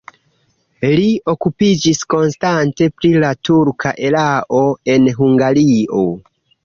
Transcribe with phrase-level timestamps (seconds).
[0.99, 6.03] Li okupiĝis konstante pri la turka erao en Hungario.